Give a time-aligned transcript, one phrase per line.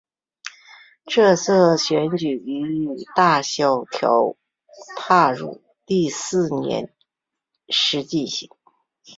[1.05, 4.35] 这次选举于大萧条
[4.97, 6.91] 踏入第四年
[7.69, 8.49] 时进行。